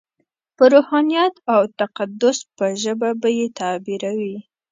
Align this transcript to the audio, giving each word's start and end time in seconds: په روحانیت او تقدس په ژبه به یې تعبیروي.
په 0.57 0.63
روحانیت 0.73 1.33
او 1.53 1.61
تقدس 1.79 2.37
په 2.57 2.65
ژبه 2.81 3.09
به 3.21 3.29
یې 3.37 3.45
تعبیروي. 3.59 4.37